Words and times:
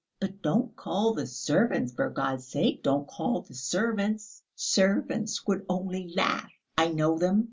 But 0.19 0.41
don't 0.41 0.75
call 0.75 1.13
the 1.13 1.27
servants, 1.27 1.93
for 1.93 2.09
God's 2.09 2.47
sake, 2.47 2.81
don't 2.81 3.07
call 3.07 3.41
the 3.41 3.53
servants... 3.53 4.41
servants 4.55 5.45
would 5.45 5.63
only 5.69 6.11
laugh.... 6.15 6.49
I 6.75 6.87
know 6.87 7.19
them 7.19 7.39